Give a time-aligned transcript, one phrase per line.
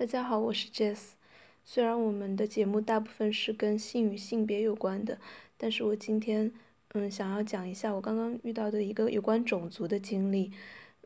[0.00, 1.10] 大家好，我是 Jess。
[1.62, 5.18] 虽然我们的节目大部分是跟性与性别有关的，
[5.58, 6.50] 但是我今天
[6.94, 10.52] 嗯想要讲一下我刚刚遇到的一个有关种族的经历，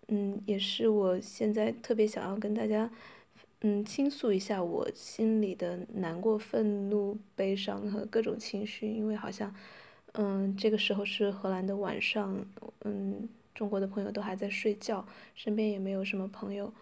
[0.06, 2.88] 嗯，也是我现在特别想要跟大家
[3.62, 9.52] 嗯倾诉一下我心里的难过、愤怒、悲伤和各种情绪，因为好像
[10.12, 12.46] 嗯这个时候是荷兰的晚上，
[12.82, 15.04] 嗯，中国的朋友都还在睡觉，
[15.34, 16.72] 身边也没有什么朋友，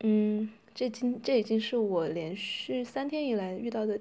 [0.00, 0.48] 嗯。
[0.74, 4.00] 这今这已经是我连续三天以来遇到的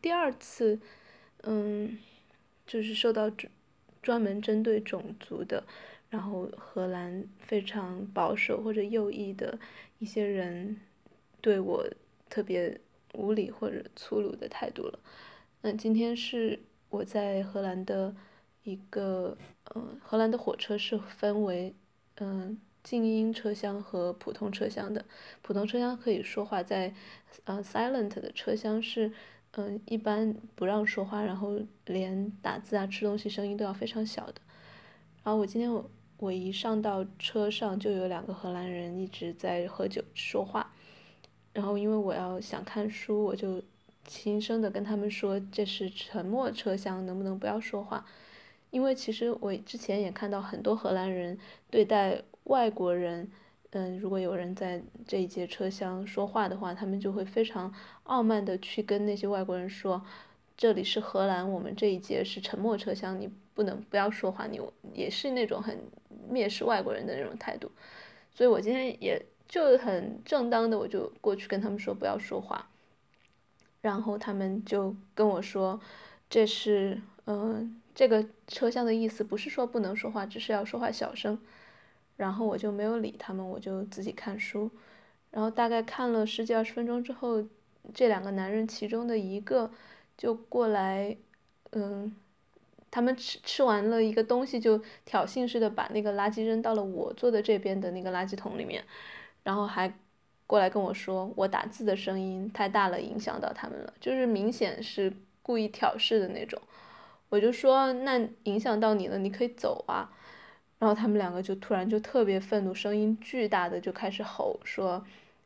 [0.00, 0.80] 第二次，
[1.42, 1.98] 嗯，
[2.66, 3.52] 就是受到专
[4.02, 5.62] 专门针对种族的，
[6.08, 9.58] 然后荷兰非常保守或者右翼的
[9.98, 10.80] 一些人
[11.42, 11.86] 对我
[12.30, 12.80] 特别
[13.12, 14.98] 无理或者粗鲁的态度了。
[15.60, 18.16] 那今天是我在荷兰的
[18.62, 19.36] 一个，
[19.74, 21.74] 嗯，荷兰的火车是分为，
[22.14, 22.58] 嗯。
[22.86, 25.04] 静音车厢和普通车厢的，
[25.42, 26.94] 普通车厢可以说话，在
[27.42, 29.10] 呃 silent 的车厢是
[29.56, 34.34] 嗯一般不让说话，然后连打字啊吃东西声音都要非常小的。
[35.24, 40.72] 然后我今天我我一上到车上就有两个荷兰人一直在喝酒说话，
[41.54, 43.60] 然后因为我要想看书，我就
[44.04, 48.06] 轻声的跟他们说这是沉默车厢，能不能不要说话？
[48.70, 51.36] 因为其实我之前也看到很多荷兰人
[51.68, 52.22] 对待。
[52.46, 53.30] 外国人，
[53.70, 57.72] 嗯，如果有人在这一节车厢说话的话，他们就会非常
[58.04, 60.00] 傲慢的去跟那些外国人说，
[60.56, 64.60] 这里是荷兰，我们这一节是沉默车厢，你不能不要说话，你
[64.94, 65.78] 也是那种很
[66.32, 67.70] 蔑视外国人的那种态度。
[68.32, 72.68] 所以我今天也就很正当的，我就过去跟他们说不要说话，
[73.80, 75.80] 然后他们就跟我说，
[76.30, 81.38] 这是，嗯，这个车厢的意思不是说不能说话，只是要说话小声。
[82.16, 84.70] 然后我就没有理他们，我就自己看书。
[85.30, 87.44] 然后大概看了十几二十分钟之后，
[87.92, 89.70] 这两个男人其中的一个
[90.16, 91.14] 就过来，
[91.72, 92.14] 嗯，
[92.90, 98.82] 他们吃吃完了一个东西，就挑衅似的把那个垃圾扔到了我坐的这边的那个垃圾桶里面，
[99.42, 99.92] 然后还
[100.46, 105.12] 过来跟我说我打字的声音太大了，影响到他们了，就是明显是
[105.42, 106.58] 故意挑事的那种。
[107.28, 110.10] 我就说那影响到你了，你可以走啊。
[110.78, 115.04] 然后他们两个就突然就特别愤怒，声音巨大的就开始吼说，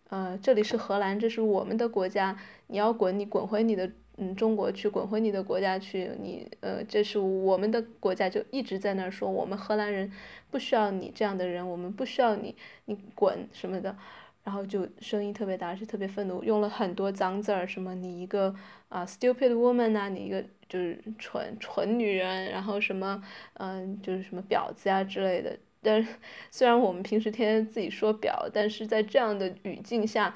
[0.08, 2.36] 呃，这里是荷兰，这是我们的国家，
[2.66, 10.10] 你要滚，你滚回你的嗯中国去，滚回你的国家去，你呃这是我们的国家，就一直在那儿说我们荷兰人
[10.50, 13.96] 不需要你这样的人，我们不需要你，你滚什么的。
[14.42, 18.54] 然后就声音特别大，是特别愤怒，用了很多脏字儿，什么你一个
[18.88, 23.22] 啊 stupid woman 啊，你一个就是蠢蠢女人，然后什么
[23.54, 25.56] 嗯就是什么婊子呀之类的。
[25.82, 26.06] 但
[26.50, 30.34] 虽然我们平时天天自己说婊，但是在这样的语境下，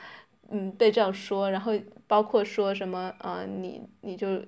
[0.51, 1.73] 嗯被这样说，然后
[2.07, 4.43] 包括说什么啊你你就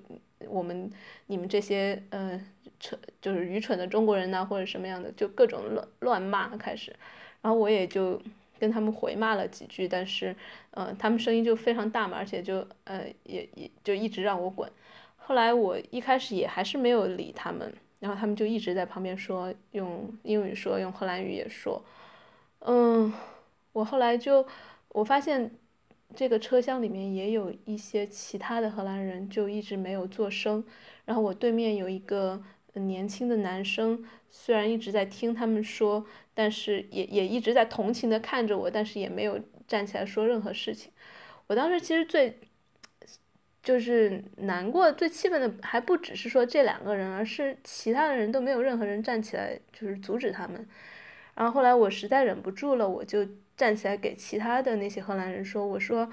[0.47, 0.89] 我们
[1.25, 2.39] 你们这些嗯
[2.79, 6.95] 蠢就是愚蠢的中国人呐，或者什么样的，就各种乱乱骂开始，
[7.41, 8.21] 然后我也就。
[8.59, 10.35] 跟他们回骂了几句，但是，
[10.71, 14.69] 呃，他们声音就非常大嘛，而且就，呃，也也就一直让我滚。
[15.15, 21.83] 后来我一开始也还是没有理他们，然后他们就一直在旁边说，用英语说，用荷兰语也说。
[22.59, 23.13] 嗯，
[23.73, 24.45] 我后来就
[24.89, 25.51] 我发现
[26.15, 30.63] 这个车厢里面也有一些其他的荷兰人，就一直没有做声。
[31.05, 32.43] 然后我对面有一个。
[32.73, 40.91] 年轻的男生虽然一直在听他们说，但是也也一直在同情的看着我，但是也没有站起来说任何事情。
[41.47, 42.39] 我当时其实最
[43.63, 50.67] 就是难过、最气愤的还不只是说这两个人，而是其他的人都没有任何人站起来就是阻止他们。
[51.35, 56.09] 然后后来我实在忍不住了，我就站起来给其他的那些荷兰人说：“我说。”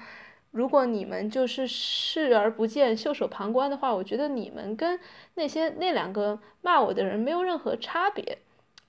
[0.55, 4.97] 如果你们就是视而不见、袖手旁观的话，我觉得你们跟
[5.33, 8.37] 那些那两个骂我的人没有任何差别。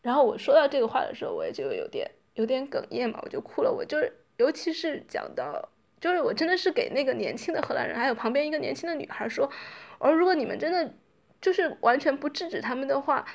[0.01, 3.73] 然后我说到这个话的时候，我也就有点有点哽咽嘛，我就哭了。
[3.73, 5.69] 我就是，尤其是讲到，
[6.01, 9.51] 就是我真的是给那个年轻的荷兰人，还有旁边一个年轻的女孩说，
[9.99, 10.89] 而如果你们真的
[11.41, 13.27] 就是完全不制止他们的话，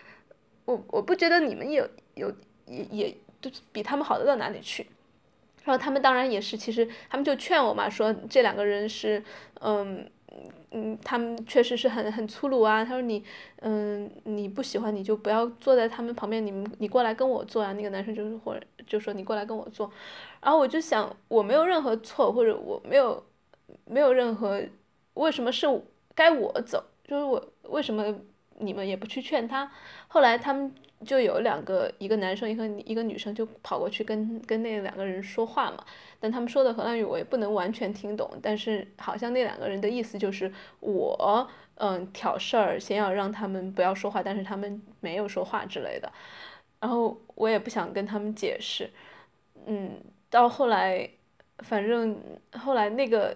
[0.63, 2.33] 我我不觉得你们有有
[2.65, 4.87] 也也就比他们好得到哪里去。
[5.63, 9.23] 然后他们当然也是，其实他们就劝我嘛，说这两个人是，
[9.59, 10.09] 嗯
[10.71, 12.83] 嗯，他们确实是很很粗鲁啊。
[12.83, 13.23] 他说你，
[13.61, 17.73] 嗯，你不喜欢你就不要坐在他们旁边，你们你过来跟我坐啊。
[17.73, 19.91] 那个男生就是或者就说你过来跟我坐。
[20.41, 23.23] 然后我就想我没有任何错，或者我没有
[23.85, 24.61] 没有任何
[25.15, 25.67] 为什么是
[26.15, 28.15] 该我走，就是我为什么
[28.59, 29.69] 你们也不去劝他？
[30.07, 30.73] 后来他们
[31.05, 35.83] 就有两个一个男生一个一个女生就跑过去跟跟那两个人说话嘛，
[36.19, 46.11] 但他们说的荷兰语我也不能完全听懂，但是好像那两个人的意思就是我嗯挑事儿，先要让他们不要说话，但是他们没有说话之类的，
[46.79, 48.89] 然后我也不想跟他们解释，
[49.65, 49.99] 嗯，
[50.29, 51.09] 到后来
[51.59, 52.15] 反正
[52.53, 53.35] 后来那个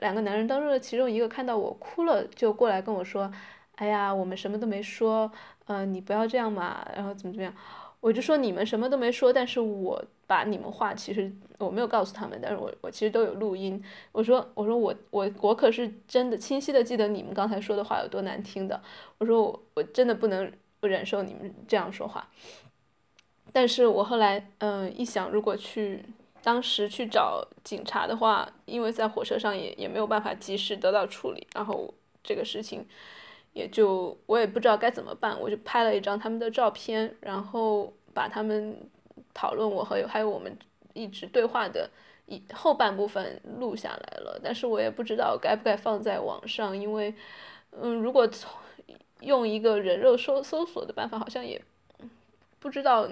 [0.00, 3.30] 两个男人当中的其中一个看到我哭了，就过来跟我说，
[3.74, 5.30] 哎呀，我们什么都没说。
[5.66, 7.54] 嗯，你不要这样嘛，然后怎么怎么样，
[8.00, 13.82] 我就说你们什么都没说，但是我把你们话其实我没有告诉他们，但是我我其实都有录音。
[14.10, 18.82] 我说我说我我我可是真的清晰的记得你们刚才说的话有多难听的。
[19.18, 20.50] 我说我我真的不能
[20.80, 22.28] 不忍受你们这样说话。
[23.52, 26.04] 但是我后来嗯一想，如果去
[26.42, 31.94] 当时去找警察的话，因为在火车上也也没有办法及时得到处理，然后
[32.24, 32.84] 这个事情。
[33.52, 38.76] 也就我也不知道该怎么办，我就拍了一张他们的照片，然后把他们
[39.34, 40.56] 讨论我和还有我们
[40.94, 41.90] 一直对话的
[42.26, 47.14] 一后半部分录下来了，但是我也不知道该不该放在网上，因为
[47.72, 48.50] 嗯，如果从
[49.20, 51.60] 用一个人肉搜搜索的办法，好像也
[52.58, 53.06] 不知道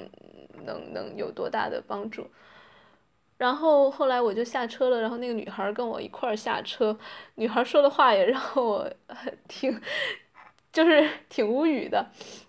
[0.65, 2.27] 能能有多大的帮助。
[3.37, 6.99] 然后后来我就下车了，然后那个女孩跟我一块儿下车，
[7.37, 8.91] 女孩说的话也让我
[9.49, 9.81] 挺。
[10.73, 12.05] 就是 挺无语的，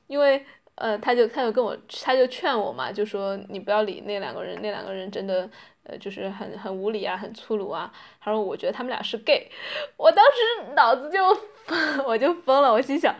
[0.08, 0.46] 因为
[0.76, 5.48] 呃，他就他就跟我，他就劝我嘛，就说你不要理那两个人，那两个人真的
[5.84, 7.92] 呃，就是很很无理啊，很粗鲁啊。
[8.20, 9.50] 他说我觉得他们俩是 gay，
[9.98, 11.38] 我当时脑子就
[12.06, 13.16] 我就疯了，我心想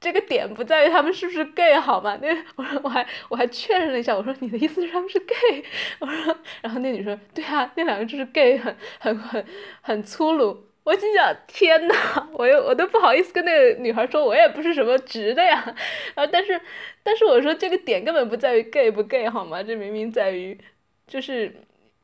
[0.00, 2.18] 这个点不在于他们是不是 gay 好吗？
[2.20, 5.64] 那 我说我还我还确认了一下，我说你的意思是他们是 gay？
[6.00, 9.44] 我说，然后那女生对啊，那两个就是 gay，很很很
[9.80, 10.67] 很粗鲁。
[10.88, 11.94] 我心想，天呐，
[12.32, 15.62] 我又我都不好意思跟那个女孩说，我也不是什么直的呀。
[16.14, 16.58] 然后，但是，
[17.02, 19.62] 但是我说这个点根本不在于 gay 不 gay 好吗？
[19.62, 20.58] 这明明在于，
[21.06, 21.54] 就是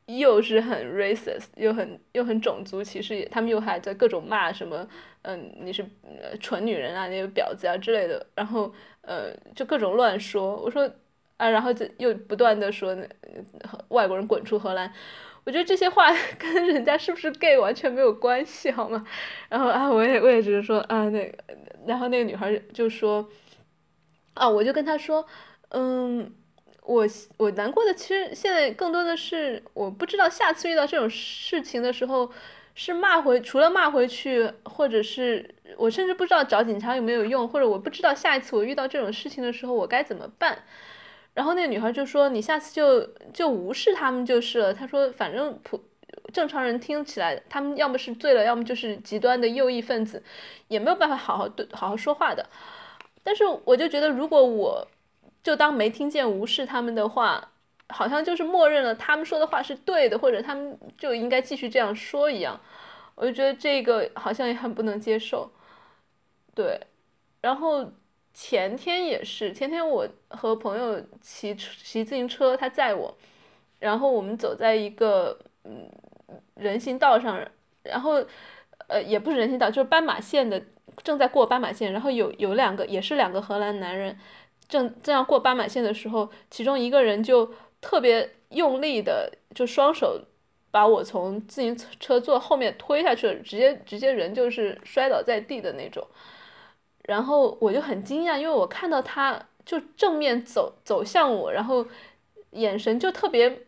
[0.05, 4.87] 又是很 racist，又很又很种族歧视，他们又还在各种骂什么，
[5.23, 5.83] 嗯，你是
[6.21, 8.27] 呃蠢女人啊，那个婊子啊之类的。
[8.35, 8.71] 然后，
[9.01, 10.57] 呃，就各种乱说。
[10.57, 10.87] 我说，
[11.39, 12.95] 啊，然后就又不断的说，
[13.89, 14.93] 外国人滚出荷兰。
[15.45, 19.05] 我觉得这些话 跟人家是不是 gay 完全没有关系，好吗？
[19.49, 21.39] 然后啊，我也我也只是说啊，那个，
[21.87, 23.29] 然后那个女孩就说，
[24.35, 25.27] 啊，我就跟她说，
[25.71, 26.33] 嗯，
[26.83, 27.07] 我
[27.37, 32.33] 我难过的其实现在更多的是，我不知道下次遇到这种事情的时候，
[32.75, 40.59] 是骂回，除了骂回去，或者是我甚至不知道找警察有没有用，或者我不知道下一次我遇到这种事情的时候我该怎么办。
[41.35, 45.83] 然后那个女孩就说：“你下次就就无视他们就是了。”她说：“反正普
[46.33, 50.23] 正常人听起来，他们要么是醉了，要么就是极端的右翼分子，
[50.69, 52.49] 也没有办法好好对好好说话的。”
[53.25, 54.87] 但是我就觉得，如果我
[55.43, 57.51] 就当没听见、无视他们的话，
[57.89, 62.61] 好像就是默认了他们说的话是对的，或者他们就应该继续这样说一样。
[63.17, 65.51] 我就觉得这个好像也很不能接受。
[66.55, 66.81] 对，
[67.41, 67.91] 然后。
[68.35, 73.17] 前天也是，前天我和朋友骑骑自行车，他载我，
[73.79, 75.89] 然后我们走在一个嗯
[76.57, 77.41] 人行道上，
[77.85, 78.25] 然后
[78.89, 80.61] 呃也不是人行道，就是斑马线的，
[81.05, 84.19] 正在过斑马线，然后有有两个也是两个荷兰男人，
[84.69, 90.21] 正正要过斑马线的时候，其中一个人就特别用力的就双手
[90.73, 96.05] 把我从自行车座后面推下去了，直接直接人就是摔倒在地的那种。
[97.07, 101.87] 然后我就很惊讶，因为我看到他就正面走走向我，然后
[102.53, 103.67] 眼神就特别，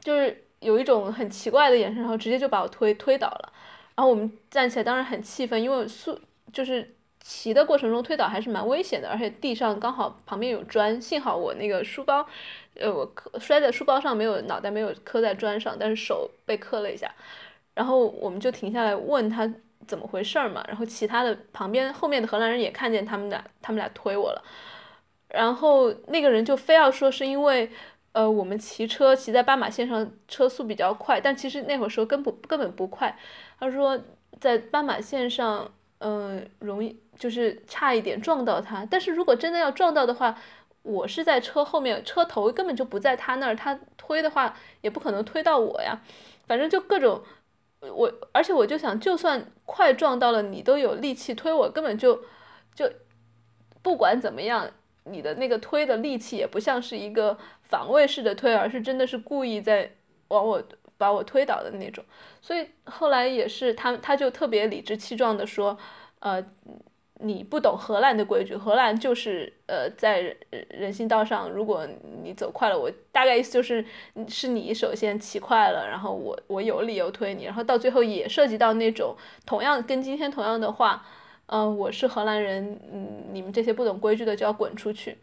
[0.00, 3.52] 就是有一种很奇怪的眼神，然后直接就把我推推倒了。
[3.94, 6.18] 然后我们站起来，当然很气愤，因为速
[6.52, 12.26] 就是骑的过程中推倒还是蛮危险的，而且地上刚好旁边有砖，幸好我那个书包，
[12.74, 17.10] 呃，我摔在书包上，没有脑袋没有磕在砖上，但是手被磕了一下。
[17.74, 19.52] 然后我们就停下来问他。
[19.86, 20.64] 怎么回事儿嘛？
[20.68, 24.42] 然后其他的旁边后面的荷兰人也看见他们俩，他们俩推我了。
[25.28, 27.70] 然后那个人就非要说是因为，
[28.12, 33.16] 呃，我们骑车骑在斑马线上，车速比较快，但其实那会儿说根本根本不快。
[33.58, 34.00] 他说
[34.38, 38.86] 在斑马线上，嗯，容易就是差一点撞到他。
[38.90, 40.38] 但是如果真的要撞到的话，
[40.82, 46.00] 我是在车后面，车头根本就不在他那儿，他推的话也不可能推到我呀。
[46.46, 47.22] 反正就各种。
[47.90, 52.22] 我而且我就想，就算快撞到了你，都有力气推我，根本就
[52.74, 52.90] 就
[53.82, 54.70] 不管怎么样，
[55.04, 59.90] 你的那个推的力气也不像是一个防卫式的推，而是真的是故意在
[60.28, 60.62] 往我
[60.96, 62.04] 把我推倒的那种。
[62.40, 65.76] 所以后来也是他，他就特别理直气壮的说，
[66.20, 66.44] 呃，
[67.20, 70.36] 你不懂荷兰的规矩，荷兰就是呃在
[70.68, 71.86] 人行道上，如果
[72.22, 73.84] 你走快了，我大概意思就是
[74.28, 81.06] 是你首先骑快了，然后我我有理由推你，然后到最后也涉及到那种同样跟今天同样的话，
[81.46, 85.16] 嗯，我是荷兰人，嗯，你们这些不懂规矩的就要滚出去。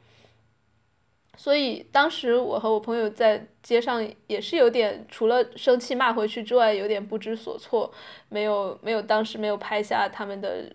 [1.35, 7.91] 所以当时我和我朋友在街上也是有点，除了生气骂回去之外，有点不知所措，
[8.29, 10.71] 没有没有当时没有拍下他们的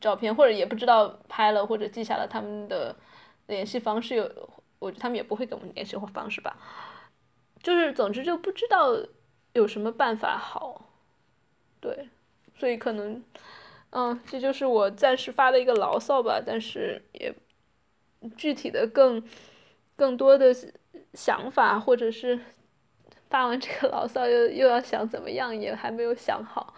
[0.00, 2.94] 照片，或者也不知道拍了或者记下了他们的
[3.46, 6.56] 联系方式，有我觉得他们也不会给我们联系方式吧，
[7.62, 8.96] 就是总之就不知道
[9.52, 10.88] 有什么办法好，
[11.80, 12.08] 对，
[12.56, 13.22] 所以可能，
[13.90, 17.34] 嗯，这就是我暂时发的一个牢骚吧，但是也
[18.36, 19.22] 具体的更。
[19.94, 20.52] 更多的
[21.12, 22.40] 想法，或者是
[23.28, 26.74] 发完这个牢骚又又要想怎么样，也还没有想好。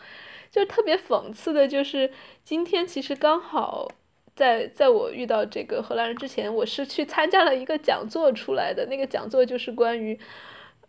[0.54, 2.08] 就特别讽刺的，就是
[2.44, 3.90] 今天其实刚好
[4.36, 8.86] 在在我遇到这个荷兰人之前，我是去参加了一个讲座出来的。
[8.86, 10.16] 那个讲座就是关于，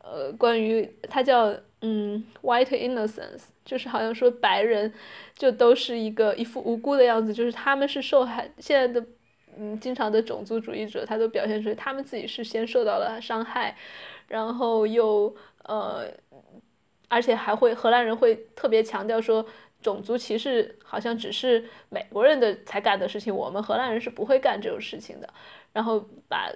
[0.04, 4.94] 呃，关于他叫嗯，white innocence，就是好像说白人
[5.36, 9.04] 就都是一个一副无辜的样子，就是他们是受害现在的。
[9.58, 13.76] 嗯，经常的种族主义者，他都表现出他们自己是先受到了伤害，
[14.28, 16.12] 然后又呃，
[17.08, 19.46] 而且还会荷兰人会特别强调说，
[19.82, 25.30] 种族歧视好像只是美国人的才干的事情，我们荷兰人是不会干这种事情的，
[25.74, 26.52] 然后把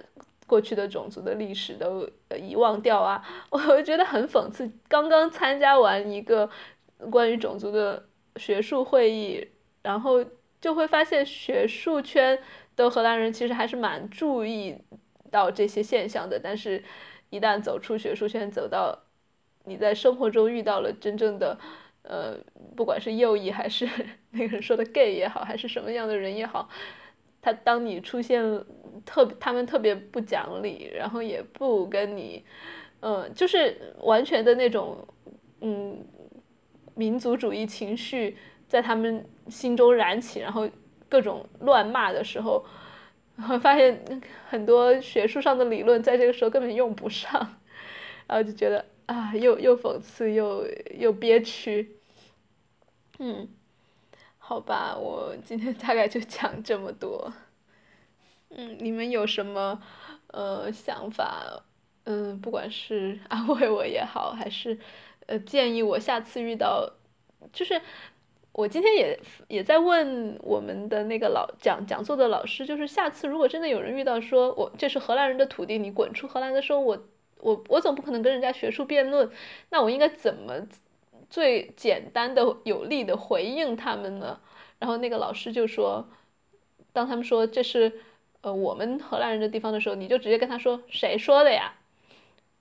[0.46, 4.70] 过去的种族的历史都遗忘掉啊， 我觉得很讽刺。
[4.88, 6.48] 刚刚参加完一个
[7.10, 8.04] 关于种族的
[8.36, 9.46] 学术会议，
[9.82, 10.24] 然后
[10.60, 12.38] 就会发现学术圈。
[12.76, 14.74] 的荷兰人其实还是蛮注意
[15.30, 16.82] 到这些现象的，但是，
[17.28, 18.98] 一旦走出学术圈，走到
[19.64, 21.58] 你在生活中遇到了真正的，
[22.02, 22.36] 呃，
[22.76, 23.88] 不管是右翼还是
[24.30, 26.68] 那个人说的 gay 也好，还是什么样的人也好，
[27.40, 28.42] 他当你出现
[29.04, 32.44] 特他们特别不讲理，然后也不跟你，
[33.00, 35.06] 嗯，就是完全的那种，
[35.60, 36.04] 嗯，
[36.94, 38.36] 民族主义情绪
[38.66, 40.68] 在他们心中燃起，然后。
[41.10, 42.64] 各种乱骂的时候，
[43.34, 44.00] 然后发现
[44.48, 47.56] 很多学术上的理论在这个时候根本用不上，
[48.30, 50.64] 然后就觉得啊，又又讽刺又
[50.96, 51.96] 又憋屈，
[53.18, 53.48] 嗯，
[54.38, 57.32] 好吧，我今天大概就讲这么多，
[58.50, 59.82] 嗯，你们有什么
[60.28, 61.64] 呃想法？
[62.04, 64.78] 嗯，不管是安慰我也好，还是
[65.26, 66.88] 呃建议我下次遇到，
[67.52, 67.82] 就是。
[68.52, 77.00] 我今天也也在问我们的那个老讲讲座的老师，就是下次如果真的有人遇到说我这是荷兰人的土地，你滚出荷兰的时候，我
[77.40, 79.30] 我我总不可能跟人家学术辩论，
[79.70, 80.54] 那我应该怎么
[81.28, 84.38] 最简单的有力的回应他们呢？
[84.78, 86.08] 然后那个老师就说，
[86.92, 88.00] 当他们说这是
[88.40, 91.74] 呃我们荷兰人的地方的时候，你就直接跟他说谁说的呀？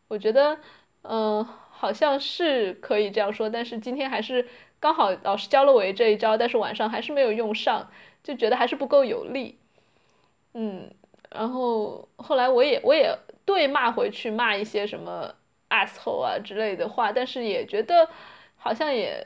[0.07, 0.57] 我觉得
[1.03, 4.47] 嗯好像是可以这样说，但是今天还是。
[4.81, 7.91] 刚好老师教了我这一招，但是晚上还是没有用上，
[8.23, 9.57] 就觉得还是不够有力。
[10.53, 10.89] 嗯，
[11.29, 13.13] 然后后来我也我也
[13.49, 15.33] 对骂回去，骂一些什么
[15.69, 18.07] asshole 啊之类的话，但是也觉得
[18.55, 19.25] 好像也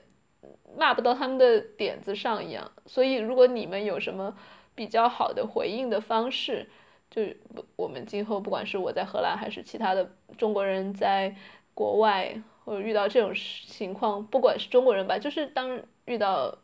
[0.77, 2.71] 骂不到他们的点子上一样。
[2.85, 4.33] 所以如果你们有什么
[4.73, 6.69] 比较好的回应的方式，
[7.11, 7.21] 就
[7.75, 11.35] 我们今后不管是我在荷兰还是其他的中国人在
[11.73, 12.41] 国外。
[12.65, 13.33] 或者遇到这种
[13.67, 16.57] 情况，不管是中国人吧，就是当遇到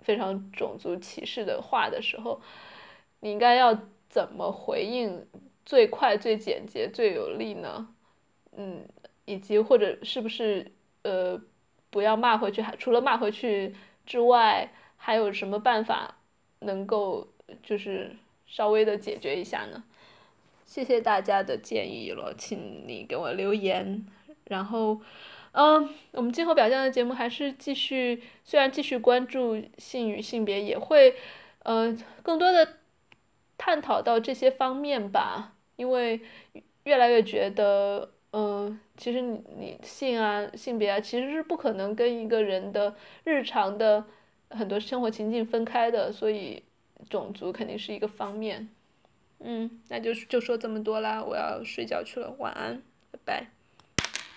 [0.00, 2.38] 非常种族歧视的话的时候，
[3.20, 3.74] 你应该要
[4.10, 5.26] 怎么回应
[5.68, 7.88] 最快、最简洁、最有力呢？
[8.56, 8.88] 嗯，
[9.26, 10.72] 以及或者是不是
[11.02, 11.38] 呃
[11.90, 13.74] 不要骂回去，还除了骂回去
[14.06, 16.16] 之外，还有什么办法
[16.60, 17.28] 能够
[17.62, 19.84] 就是稍微的解决一下呢？
[20.64, 24.06] 谢谢大家的建议了，请你给我留言，
[24.46, 25.02] 然后。
[25.52, 31.16] 嗯，我们今后表现的节目还是继续，虽然继续关注性与性别，也会，
[31.64, 32.76] 呃，更多的
[33.56, 35.56] 探讨到这些方面吧。
[35.78, 36.20] 因为
[36.84, 42.94] 越来越觉得，嗯，其实你你性啊、性别啊，其实是不可能跟一个人的
[43.24, 44.04] 日常的
[44.50, 46.62] 很多生活情境分开的，所以
[47.08, 48.68] 种族肯定是一个方面。
[49.38, 52.82] 嗯，那就就说这么多啦，我要睡觉去了，晚安，
[53.12, 53.57] 拜拜。